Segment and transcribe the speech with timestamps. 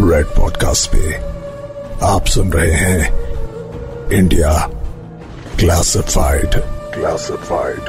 [0.00, 1.14] Red podcast पे
[2.06, 3.20] आप सुन रहे हैं
[4.12, 4.70] इंडिया
[5.58, 6.50] क्लासिफाइड
[6.94, 7.80] क्लासिफाइड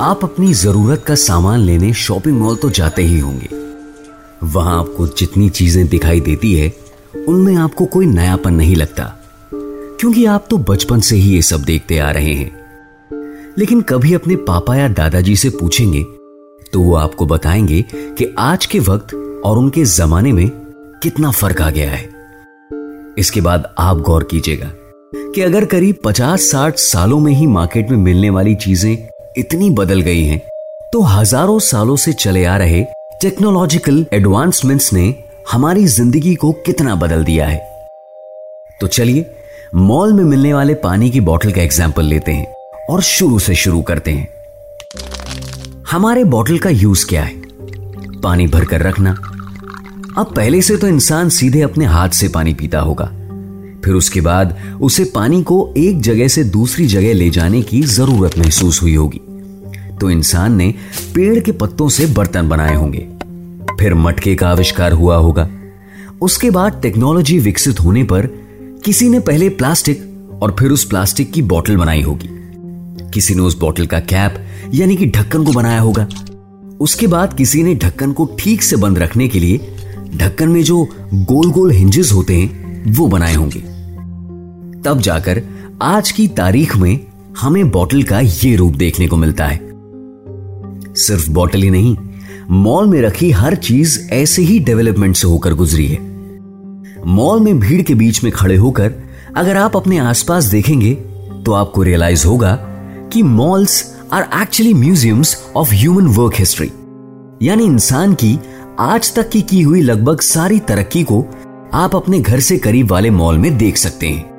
[0.00, 3.48] आप अपनी ज़रूरत का सामान लेने शॉपिंग मॉल तो जाते ही होंगे।
[4.46, 6.72] वहाँ आपको जितनी चीज़ें दिखाई देती है,
[7.28, 9.18] उनमें आपको कोई नयापन नहीं लगता।
[9.54, 12.62] क्योंकि आप तो बचपन से ही ये सब देखते आ रहे हैं।
[13.58, 16.21] लेकिन कभी अपने पापा या दादाजी से पूछेंगे
[16.72, 20.48] तो वो आपको बताएँगे कि आज के वक्त और उनके जमाने में
[21.02, 22.04] कितना फ़र्क आ गया है।
[23.18, 24.70] इसके बाद आप गौर कीजिएगा
[25.14, 28.96] कि अगर करीब 50-60 सालों में ही मार्केट में मिलने वाली चीज़ें
[29.38, 30.40] इतनी बदल गई हैं,
[30.92, 32.82] तो हज़ारों सालों से चले आ रहे
[33.22, 35.14] टेक्नोलॉजिकल एडवांसमेंट्स ने
[35.52, 37.60] हमारी ज़िंदगी को कितना बदल दिया है।
[38.80, 39.30] तो चलिए
[39.74, 43.82] मॉल में मिलने वाले पानी की बोतल का एग्ज़ाम्पल लेते हैं और शुरू से शुरू
[43.82, 44.41] करते हैं।
[45.92, 47.42] हमारे बोतल का यूज़ क्या है?
[48.20, 49.10] पानी भरकर रखना।
[50.18, 53.04] अब पहले से तो इंसान सीधे अपने हाथ से पानी पीता होगा।
[53.84, 58.38] फिर उसके बाद उसे पानी को एक जगह से दूसरी जगह ले जाने की ज़रूरत
[58.38, 59.20] महसूस हुई होगी।
[60.00, 60.74] तो इंसान ने
[61.14, 63.08] पेड़ के पत्तों से बर्तन बनाए होंगे।
[63.80, 65.48] फिर मटके का आविष्कार हुआ होगा।
[66.20, 68.26] उसके बाद टेक्नोलॉजी विकसित होने पर
[68.84, 72.41] किसी ने पहले प्लास्टिक और फिर उस प्लास्टिक की बोतल बनाई होगी।
[73.14, 74.34] किसी ने उस बोतल का कैप
[74.74, 76.08] यानी कि ढक्कन को बनाया होगा।
[76.80, 79.76] उसके बाद किसी ने ढक्कन को ठीक से बंद रखने के लिए
[80.16, 83.60] ढक्कन में जो गोल गोल हिंजेस होते हैं, वो बनाए होंगे।
[84.82, 85.42] तब जाकर
[85.82, 87.00] आज की तारीख में
[87.40, 89.60] हमें बोतल का ये रूप देखने को मिलता है।
[90.94, 91.96] सिर्फ़ बोतल ही नहीं
[92.50, 95.98] मॉल में रखी हर चीज़ ऐसे ही डेवलपमेंट से होकर गुजरी है।
[97.06, 98.92] मॉल में भीड़ के बीच में खड़े होकर
[99.36, 100.94] अगर आप अपने आसपास देखेंगे
[101.46, 102.68] तो आपको रियलाइज़ होगा
[103.12, 106.70] कि malls are actually museums of human work history
[107.42, 108.38] यानी इंसान की
[108.80, 111.24] आज तक की की हुई लगभग सारी तरक्की को
[111.74, 114.30] आप अपने घर से करीब वाले मॉल में देख सकते हैं।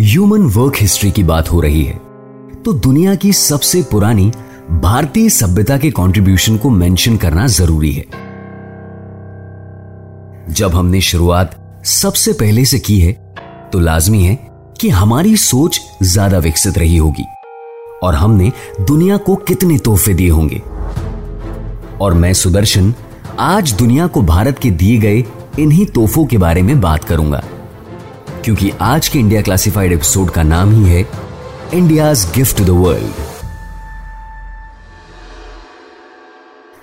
[0.00, 1.98] ह्यूमन वर्क हिस्ट्री की बात हो रही है।
[2.64, 4.30] तो दुनिया की सबसे पुरानी
[4.72, 8.04] भारतीय सभ्यता के कंट्रीब्यूशन को मेंशन करना ज़रूरी है।
[10.50, 13.12] जब हमने शुरुआत सबसे पहले से की है
[13.72, 14.34] तो लाजमी है
[14.80, 17.24] कि हमारी सोच ज़्यादा विकसित रही होगी।
[18.04, 20.62] और हमने दुनिया को कितने तोहफे दिए होंगे।
[22.00, 22.94] और मैं सुदर्शन,
[23.38, 25.24] आज दुनिया को भारत के दिए गए
[25.58, 27.44] इन्हीं तोहफों के बारे में बात करूँगा।
[28.44, 31.08] क्योंकि आज के इंडिया क्लासिफाइड एपिसोड का नाम ही है
[31.74, 33.12] India's gift to the world.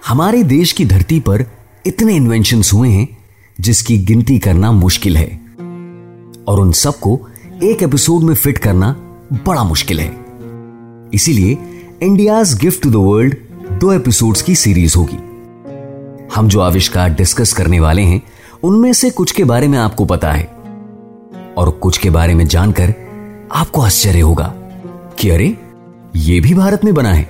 [0.07, 1.45] हमारे देश की धरती पर
[1.85, 3.17] इतने इन्वेंशन हुए हैं
[3.59, 5.41] जिसकी गिनती करना मुश्किल है।
[6.47, 7.19] और उन सबको
[7.63, 8.95] एक एपिसोड में फिट करना
[9.47, 10.20] बड़ा मुश्किल है।
[11.13, 11.57] इसीलिए
[12.01, 13.35] India's gift to the world
[13.71, 15.17] दो एपिसोड्स की सीरीज़ होगी।
[16.35, 18.21] हम जो आविष्कार डिस्कस करने वाले हैं,
[18.63, 20.43] उनमें से कुछ के बारे में आपको पता है।
[21.57, 22.93] और कुछ के बारे में जानकर
[23.51, 24.53] आपको आश्चर्य होगा
[25.19, 25.57] कि अरे,
[26.15, 27.23] ये भी भारत में बना है।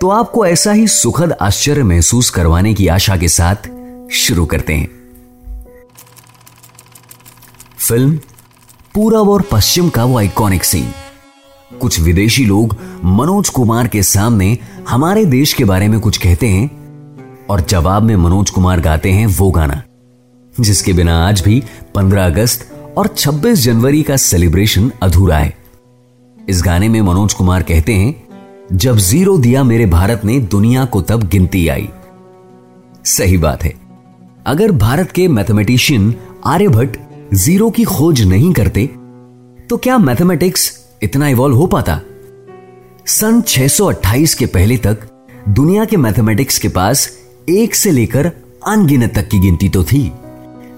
[0.00, 3.70] तो आपको ऐसा ही सुखद आश्चर्य महसूस करवाने की आशा के साथ
[4.12, 4.88] शुरू करते हैं।
[7.78, 8.16] फ़िल्म
[8.94, 10.92] पूरब और पश्चिम का वो आइकॉनिक सीन
[11.80, 14.56] कुछ विदेशी लोग मनोज कुमार के सामने
[14.88, 19.26] हमारे देश के बारे में कुछ कहते हैं और जवाब में मनोज कुमार गाते हैं
[19.28, 19.82] वो गाना,
[20.54, 21.62] जिसके बिना आज भी
[21.94, 25.56] 15 अगस्त और 26 जनवरी का सेलिब्रेशन अधूरा है।
[26.48, 28.14] इस गाने में मनोज कुमार कहते हैं,
[28.72, 31.88] जब ज़ीरो दिया मेरे भारत ने, दुनिया को तब गिनती आई।
[33.04, 33.74] सही बात है।
[34.46, 36.14] अगर भारत के मैथमेटिशियन
[36.46, 36.96] आर्यभट्ट
[37.34, 38.86] ज़ीरो की खोज नहीं करते
[39.70, 40.70] तो क्या मैथमेटिक्स
[41.02, 42.00] इतना इवॉल्व हो पाता।
[43.06, 44.98] सन 628 के पहले तक,
[45.48, 47.08] दुनिया के मैथमेटिक्स के पास
[47.48, 48.30] एक से लेकर
[48.66, 50.12] अनगिनत तक की गिनती तो थी,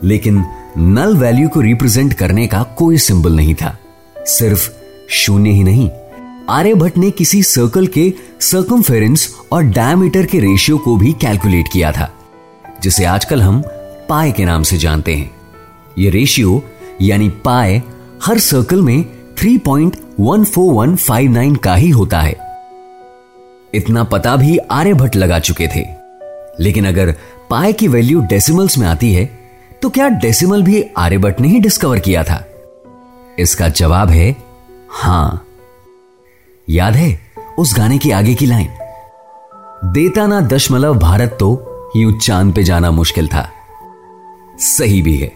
[0.05, 0.45] लेकिन
[0.79, 3.77] नल वैल्यू को रिप्रेजेंट करने का कोई सिंबल नहीं था।
[4.19, 4.71] सिर्फ़
[5.11, 5.91] शून्य ही नहीं
[6.49, 12.13] आर्यभट्ट ने किसी सर्कल के सर्कमफेरेंस और डायमीटर के रेशियो को भी कैलकुलेट किया था,
[12.83, 13.63] जिसे आजकल हम
[14.09, 15.31] पाए के नाम से जानते हैं।
[15.99, 16.63] यह रेशियो
[17.03, 17.83] यानी पाए
[18.25, 19.05] हर सर्कल में
[19.39, 22.37] 3.14159 का ही होता है।
[23.75, 25.85] इतना पता भी आर्यभट्ट लगा चुके थे।
[26.61, 27.15] लेकिन अगर
[27.51, 29.45] पाए की वैल्यू डेसिमल्स में आती है
[29.83, 32.45] तो क्या डेसिमल भी आर्यभट्ट ने ही डिस्कवर किया था?
[33.39, 34.37] इसका जवाब है,
[34.89, 35.47] हाँ।
[36.71, 37.21] याद है
[37.59, 38.69] उस गाने की आगे की लाइन?
[39.93, 43.51] देता ना दशमलव भारत तो यूँ चाँद पे जाना मुश्किल था।
[44.59, 45.33] सही भी है।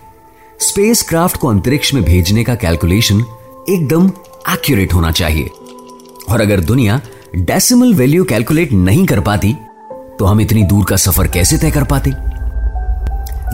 [0.60, 3.24] स्पेस क्राफ्ट को अंतरिक्ष में भेजने का कैलकुलेशन
[3.68, 4.06] एकदम
[4.50, 5.50] एक्यूरेट होना चाहिए।
[6.30, 7.00] और अगर दुनिया
[7.36, 9.52] डेसिमल वैल्यू कैलकुलेट नहीं कर पाती
[10.18, 12.10] तो हम इतनी दूर का सफ़र कैसे तय कर पाते?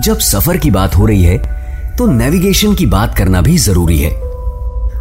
[0.03, 4.11] जब सफ़र की बात हो रही है तो नेविगेशन की बात करना भी ज़रूरी है।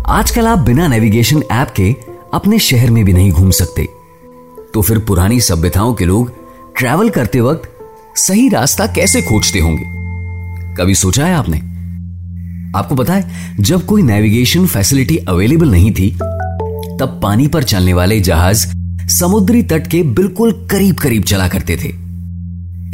[0.10, 1.96] आजकल आप बिना नेविगेशन ऐप के
[2.34, 3.88] अपने शहर में भी नहीं घूम सकते।
[4.74, 6.32] तो फिर पुरानी सभ्यताओं के लोग
[6.78, 9.86] ट्रैवल करते वक्त सही रास्ता कैसे खोजते होंगे?
[10.76, 11.73] कभी सोचा है आपने?
[12.76, 16.10] आपको पता है, जब कोई नेविगेशन फैसिलिटी अवेलेबल नहीं थी,
[17.00, 18.68] तब पानी पर चलने वाले जहाज़
[19.08, 21.88] समुद्री तट के बिल्कुल करीब करीब चला करते थे।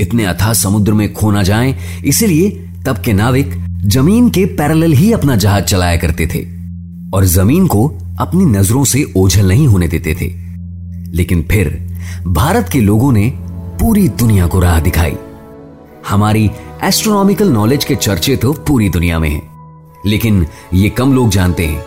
[0.03, 2.49] इतने अथाह समुद्र में खो ना जाएँ, इसलिए
[2.85, 6.45] तब के नाविक ज़मीन के पैरेलल ही अपना जहाज़ चलाया करते थे
[7.13, 7.87] और ज़मीन को
[8.19, 10.33] अपनी नज़रों से ओझल नहीं होने देते थे।
[11.17, 11.87] लेकिन फिर
[12.27, 13.33] भारत के लोगों ने
[13.79, 15.13] पूरी दुनिया को राह दिखाई।
[16.09, 16.49] हमारी
[16.83, 19.48] एस्ट्रोनॉमिकल नॉलेज के चर्चे तो पूरी दुनिया में हैं।
[20.05, 21.83] लेकिन ये कम लोग जानते हैं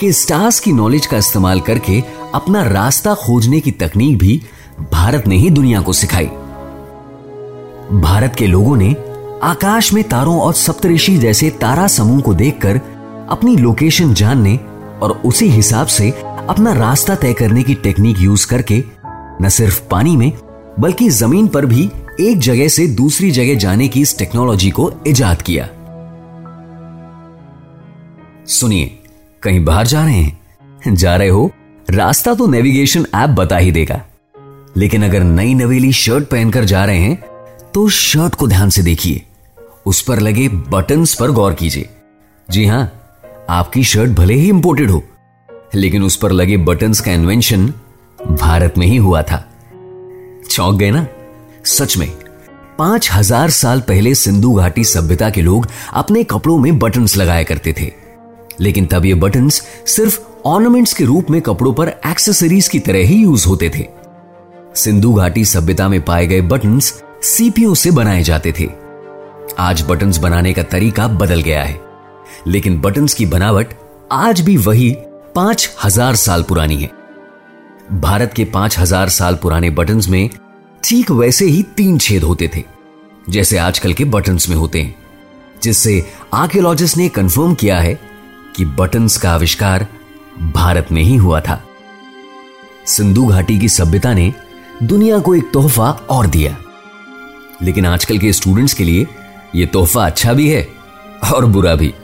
[0.00, 2.02] कि स्टार्स की नॉलेज का इस्तेमाल करके
[2.34, 4.42] अपना रास्ता खोजने की तकनीक भी
[4.92, 6.26] भारत ने ही दुनिया को सिखाई।
[8.00, 8.96] भारत के लोगों ने
[9.42, 12.80] आकाश में तारों और सप्तऋषि जैसे तारा समूह को देखकर
[13.30, 14.56] अपनी लोकेशन जानने
[15.02, 16.10] और उसी हिसाब से
[16.48, 18.82] अपना रास्ता तय करने की टेक्निक यूज़ करके
[19.42, 20.32] न सिर्फ़ पानी में,
[20.80, 25.42] बल्कि ज़मीन पर भी एक जगह से दूसरी जगह जाने की इस टेक्नोलॉजी को इजाद
[25.42, 25.68] किया।
[28.46, 28.86] सुनिए,
[29.42, 30.94] कहीं बाहर जा रहे हैं?
[30.94, 31.50] जा रहे हो?
[31.88, 34.00] रास्ता तो नेविगेशन ऐप बता ही देगा।
[34.76, 39.22] लेकिन अगर नई नवेली शर्ट पहनकर जा रहे हैं तो शर्ट को ध्यान से देखिए।
[39.86, 41.88] उस पर लगे बटन्स पर गौर कीजिए।
[42.48, 42.92] जी हाँ,
[43.50, 45.02] आपकी शर्ट भले ही इंपोर्टेड हो,
[45.74, 47.72] लेकिन उस पर लगे बटन्स का इन्वेंशन
[48.18, 49.44] भारत में ही हुआ था।
[50.50, 51.06] चौंक गए ना?
[51.66, 52.08] सच में,
[52.78, 57.74] पाँच हज़ार साल पहले सिंधु घाटी सभ्यता के लोग अपने कपड़ों में बटन्स लगाया करते
[57.80, 57.92] थे।
[58.62, 63.16] लेकिन तब ये बटन्स सिर्फ़ ऑर्नामेंट्स के रूप में कपड़ों पर एक्सेसरीज की तरह ही
[63.16, 63.86] यूज़ होते थे।
[64.74, 66.92] सिंधु घाटी सभ्यता में पाए गए बटन्स
[67.24, 68.68] सीपीओ से बनाए जाते थे।
[69.58, 71.80] आज बटन्स बनाने का तरीका बदल गया है।
[72.46, 73.74] लेकिन बटन्स की बनावट
[74.12, 74.90] आज भी वही
[75.34, 76.90] पाँच हज़ार साल पुरानी है।
[77.92, 80.28] भारत के पाँच हज़ार साल पुराने बटन्स में
[80.82, 82.62] ठीक वैसे ही तीन छेद होते थे,
[83.30, 84.94] जैसे आजकल के बटन्स में होते हैं,
[85.62, 86.02] जिससे
[86.34, 87.98] आर्कियोलॉजिस्ट ने कंफर्म किया है
[88.56, 89.86] कि बटन्स का आविष्कार
[90.42, 91.62] भारत में ही हुआ था।
[92.86, 94.32] सिंधु घाटी की सभ्यता ने
[94.82, 96.56] दुनिया को एक तोहफा और दिया।
[97.62, 99.06] लेकिन आजकल के स्टूडेंट्स के लिए
[99.54, 100.68] यह तोहफा अच्छा भी है
[101.34, 101.94] और बुरा भी।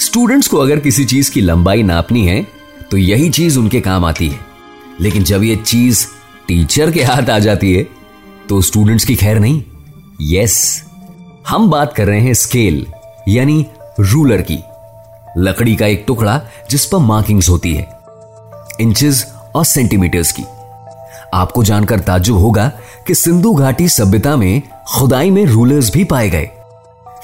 [0.00, 2.46] स्टूडेंट्स को अगर किसी चीज़ की लंबाई नापनी है
[2.90, 4.40] तो यही चीज़ उनके काम आती है।
[5.00, 6.06] लेकिन जब यह चीज़
[6.48, 7.86] टीचर के हाथ आ जाती है
[8.48, 9.62] तो स्टूडेंट्स की खैर नहीं।
[10.20, 10.84] यस
[11.48, 12.86] हम बात कर रहे हैं स्केल
[13.28, 13.66] यानी
[14.00, 14.58] रूलर की।
[15.38, 16.40] लकड़ी का एक टुकड़ा
[16.70, 17.86] जिस पर मार्किंग्स होती है,
[18.80, 19.24] इंचेस
[19.54, 20.44] और सेंटीमीटर्स की।
[21.34, 22.70] आपको जानकर ताजुब होगा
[23.06, 24.62] कि सिंधु घाटी सभ्यता में
[24.94, 26.50] खुदाई में रूलर्स भी पाए गए।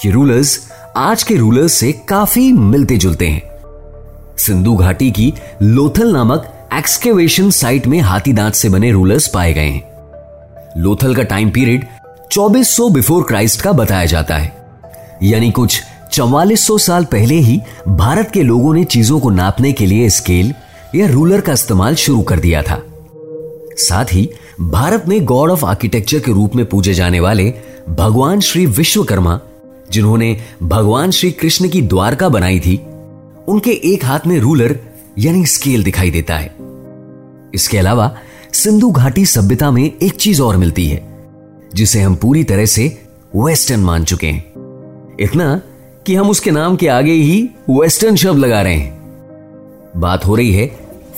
[0.04, 0.58] ये रूलर्स
[0.96, 3.42] आज के रूलर्स से काफ़ी मिलते जुलते हैं।
[4.38, 5.32] सिंधु घाटी की
[5.62, 9.82] लोथल नामक एक्सकेवेशन साइट में हाथी दांत से बने रूलर्स पाए गए हैं।
[10.76, 11.86] लोथल का टाइम पीरियड
[12.30, 14.52] 2400 बिफोर क्राइस्ट का बताया जाता है।
[15.22, 15.82] यानी कुछ
[16.12, 20.54] 4400 साल पहले ही भारत के लोगों ने चीज़ों को नापने के लिए स्केल
[20.94, 22.82] या रूलर का इस्तेमाल शुरू कर दिया था।
[23.76, 27.54] साथ ही, भारत में गॉड ऑफ़ आर्किटेक्चर के रूप में पूजे जाने वाले
[27.88, 29.40] भगवान श्री विश्वकर्मा,
[29.90, 32.76] जिन्होंने भगवान श्री कृष्ण की द्वारका बनाई थी,
[33.48, 34.80] उनके एक हाथ में रूलर
[35.18, 36.54] यानी स्केल दिखाई देता है।
[37.54, 38.16] इसके अलावा,
[38.52, 41.28] सिंधु घाटी सभ्यता में एक चीज़ और मिलती है,
[41.74, 43.02] जिसे हम पूरी तरह से
[43.36, 44.44] वेस्टर्न मान चुके हैं।
[45.20, 45.60] इतना
[46.08, 50.52] कि हम उसके नाम के आगे ही वेस्टर्न शब्द लगा रहे हैं। बात हो रही
[50.52, 50.66] है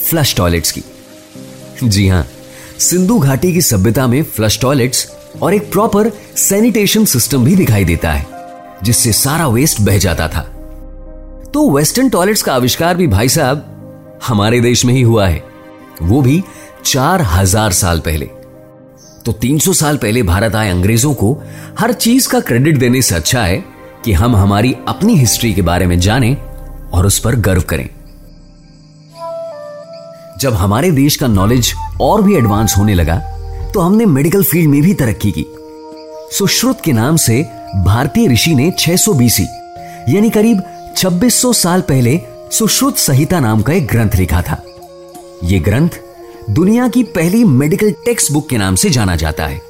[0.00, 0.82] फ्लश टॉयलेट्स की।
[1.84, 2.24] जी हाँ,
[2.78, 5.06] सिंधु घाटी की सभ्यता में फ्लश टॉयलेट्स
[5.42, 8.26] और एक प्रॉपर सैनिटेशन सिस्टम भी दिखाई देता है,
[8.82, 10.42] जिससे सारा वेस्ट बह जाता था।
[11.54, 15.42] तो वेस्टर्न टॉयलेट्स का आविष्कार भी भाई साहब हमारे देश में ही हुआ है।
[16.02, 16.42] वो भी
[16.84, 18.30] चार हज़ार साल पहले।
[19.26, 21.36] तो 300 साल पहले भारत आए अंग्रेज़ों को
[21.78, 23.64] हर चीज़ का क्रेडिट देने से अच्छा है
[24.04, 26.36] कि हम हमारी अपनी हिस्ट्री के बारे में जानें
[26.88, 27.88] और उस पर गर्व करें।
[30.40, 33.16] जब हमारे देश का नॉलेज और भी एडवांस होने लगा
[33.72, 35.44] तो हमने मेडिकल फ़ील्ड में भी तरक्की की।
[36.32, 37.42] सुश्रुत के नाम से
[37.76, 39.42] भारतीय ऋषि ने 600 बीसी
[40.08, 40.62] यानी करीब
[40.96, 42.20] 2600 साल पहले
[42.52, 44.62] सुश्रुत संहिता नाम का एक ग्रंथ लिखा था।
[45.44, 46.00] यह ग्रंथ
[46.50, 49.60] दुनिया की पहली मेडिकल टेक्स्ट बुक के नाम से जाना जाता है।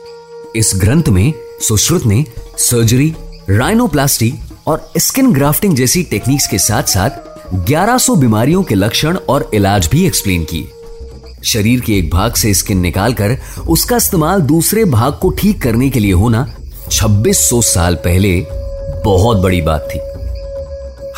[0.56, 2.24] इस ग्रंथ में सुश्रुत ने
[2.58, 3.14] सर्जरी
[3.50, 4.32] राइनोप्लास्टी
[4.66, 10.04] और स्किन ग्राफ्टिंग जैसी टेक्निक्स के साथ साथ 1100 बीमारियों के लक्षण और इलाज भी
[10.06, 13.36] एक्सप्लेन किए। शरीर के एक भाग से स्किन निकालकर
[13.68, 16.46] उसका इस्तेमाल दूसरे भाग को ठीक करने के लिए होना
[16.90, 18.34] 2600 साल पहले
[19.04, 19.98] बहुत बड़ी बात थी।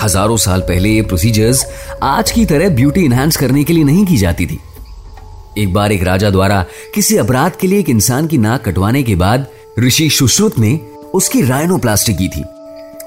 [0.03, 1.65] हज़ारों साल पहले ये प्रोसीजर्स
[2.03, 4.59] आज की तरह ब्यूटी इनहेंस करने के लिए नहीं की जाती थी।
[5.59, 9.17] एक बार एक राजा द्वारा किसी अपराध के लिए एक इंसान की नाक कटवाने के
[9.17, 9.47] बाद
[9.79, 10.73] ऋषि सुश्रुत ने
[11.14, 12.42] उसकी रायनोप्लास्टी की थी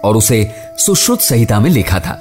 [0.04, 0.44] और उसे
[0.78, 2.18] सुश्रुत संहिता में लिखा था।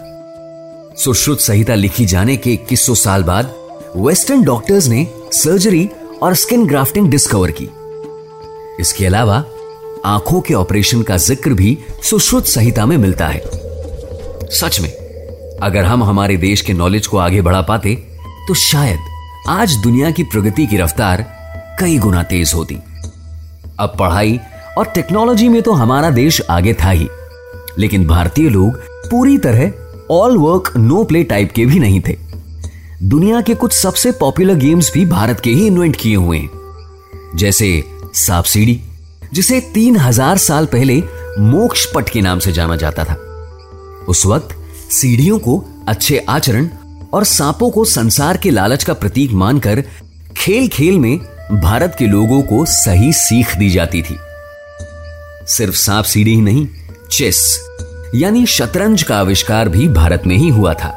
[0.99, 3.55] सुश्रुत संहिता लिखी जाने के 2100 साल बाद
[3.97, 5.89] वेस्टर्न डॉक्टर्स ने सर्जरी
[6.23, 7.69] और स्किन ग्राफ्टिंग डिस्कवर की।
[8.81, 9.45] इसके अलावा
[10.07, 13.43] आँखों के ऑपरेशन का ज़िक्र भी सुश्रुत संहिता में मिलता है।
[14.53, 14.91] सच में,
[15.63, 17.95] अगर हम हमारे देश के नॉलेज को आगे बढ़ा पाते
[18.49, 18.99] तो शायद
[19.49, 21.25] आज दुनिया की प्रगति की रफ्तार
[21.81, 22.75] कई गुना तेज होती।
[23.81, 24.39] अब पढ़ाई
[24.79, 27.09] और टेक्नोलॉजी में तो हमारा देश आगे था ही।
[27.79, 28.79] लेकिन भारतीय लोग
[29.11, 29.73] पूरी तरह
[30.11, 32.17] all work no play type के भी नहीं थे।
[33.03, 37.69] दुनिया के कुछ सबसे पॉपुलर गेम्स भी भारत के ही इन्वेंट किए हुए हैं। जैसे
[38.15, 38.81] सांप सीढ़ी,
[39.35, 41.03] जिसे तीन हज़ार साल पहले
[41.41, 43.15] मोक्ष पट के नाम से जाना जाता था।
[44.09, 44.57] उस वक्त
[44.91, 46.69] सीढ़ियों को अच्छे आचरण
[47.13, 49.83] और सांपों को संसार के लालच का प्रतीक मानकर
[50.37, 51.19] खेल खेल में
[51.53, 54.17] भारत के लोगों को सही सीख दी जाती थी।
[55.47, 56.67] सिर्फ़ सांप सीढ़ी ही नहीं,
[57.11, 57.61] चेस,
[58.15, 60.95] यानी शतरंज का आविष्कार भी भारत में ही हुआ था।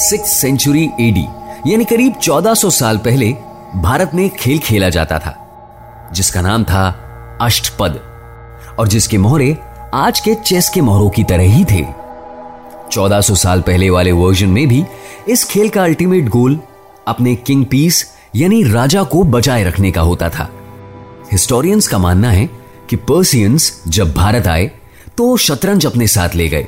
[0.00, 1.26] सिक्स सेंचुरी एडी
[1.66, 3.32] यानी करीब 1400 साल पहले
[3.76, 6.88] भारत में खेल खेला जाता था, जिसका नाम था
[7.40, 8.00] अष्टपद,
[8.78, 9.56] और जिसके मोहरे
[9.94, 11.84] आज के चेस के मोहरों की तरह ही थे।
[12.92, 14.84] 1400 साल पहले वाले वर्जन में भी
[15.28, 16.60] इस खेल का अल्टीमेट गोल
[17.08, 20.50] अपने किंग पीस, यानी राजा को बचाए रखने का होता था।
[21.32, 24.70] हिस्टोरियंस का मानना है कि पर्सियंस जब भारत आए
[25.18, 26.66] तो शतरंज अपने साथ ले गए।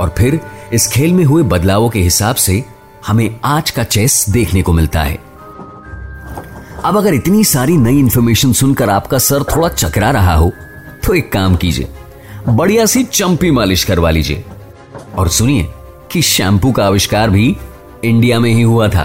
[0.00, 0.40] और फिर
[0.72, 2.62] इस खेल में हुए बदलावों के हिसाब से
[3.06, 5.18] हमें आज का चेस देखने को मिलता है।
[6.84, 10.52] अब अगर इतनी सारी नई इंफॉर्मेशन सुनकर आपका सर थोड़ा चकरा रहा हो
[11.06, 11.88] तो एक काम कीजिए,
[12.48, 14.44] बढ़िया सी चंपी मालिश करवा लीजिए।
[15.18, 15.66] और सुनिए
[16.10, 17.56] कि शैम्पू का आविष्कार भी
[18.04, 19.04] इंडिया में ही हुआ था।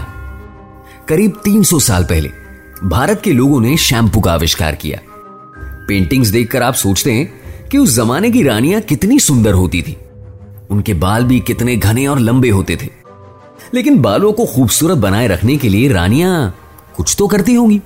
[1.08, 2.30] करीब 300 साल पहले,
[2.84, 5.00] भारत के लोगों ने शैम्पू का आविष्कार किया।
[5.88, 7.34] पेंटिंग्स देखकर आप सोचते हैं
[7.72, 9.98] कि उस जमाने की रानियाँ कितनी सुंदर होती थी।
[10.70, 12.90] उनके बाल भी कितने घने और लंबे होते थे।
[13.74, 16.56] लेकिन बालों को खूबसूरत बनाए रखने के लिए रानियाँ
[16.98, 17.82] कुछ तो करती होंगी।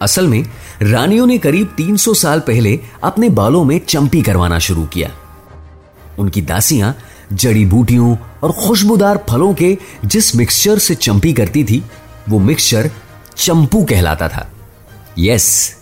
[0.00, 0.44] असल में,
[0.82, 5.10] रानियों ने करीब 300 साल पहले अपने बालों में चंपी करवाना शुरू किया।
[6.18, 6.96] उनकी दासियाँ
[7.32, 11.84] जड़ी बूटियों और खुशबूदार फलों के जिस मिक्सचर से चंपी करती थी,
[12.28, 12.90] वो मिक्सचर
[13.36, 14.50] चंपू कहलाता था।
[15.18, 15.77] यस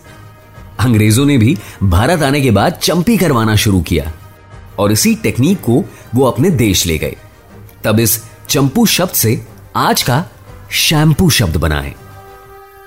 [0.79, 4.13] अंग्रेज़ों ने भी भारत आने के बाद चंपी करवाना शुरू किया
[4.79, 5.83] और इसी टेक्निक को
[6.15, 7.15] वो अपने देश ले गए।
[7.83, 10.25] तब इस चंपू शब्द से आज का
[10.71, 11.95] शैम्पू शब्द बना है।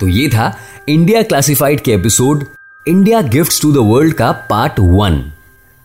[0.00, 0.56] तो ये था
[0.88, 2.44] इंडिया क्लासिफाइड के episode
[2.88, 5.32] India gifts to the world का पार्ट वन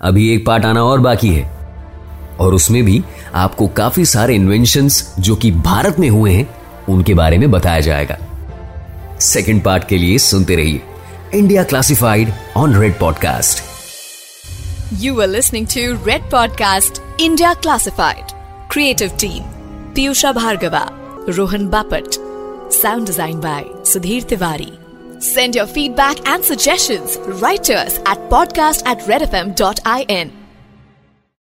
[0.01, 1.55] अभी एक पार्ट आना और बाकी है।
[2.39, 3.03] और उसमें भी
[3.35, 6.55] आपको काफ़ी सारे इन्वेंशन जो कि भारत में हुए हैं,
[6.89, 8.17] उनके बारे में बताया जाएगा।
[9.19, 10.81] सेकेंड पार्ट के लिए सुनते रहिए।
[11.35, 13.61] India Classified on Red Podcast.
[15.01, 18.31] You are listening to Red Podcast India Classified.
[18.69, 19.43] Creative Team
[19.93, 20.85] Piyusha Bhargava,
[21.37, 22.71] Rohan Bapat.
[22.71, 24.71] Sound design by Sudhir Tiwari.
[25.21, 30.44] Send your feedback and suggestions right to us at podcast at redfm.in.